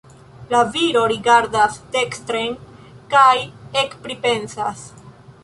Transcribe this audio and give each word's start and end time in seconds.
La 0.51 0.61
viro 0.77 1.03
rigardas 1.11 1.77
dekstren 1.97 2.57
kaj 3.13 3.35
ekpripensas. 3.85 4.83